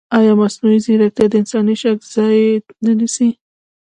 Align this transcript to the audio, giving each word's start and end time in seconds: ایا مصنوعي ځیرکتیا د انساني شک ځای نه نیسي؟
ایا 0.17 0.33
مصنوعي 0.41 0.79
ځیرکتیا 0.85 1.25
د 1.29 1.33
انساني 1.41 1.75
شک 1.81 1.97
ځای 2.13 2.37
نه 2.85 2.91
نیسي؟ 2.99 3.29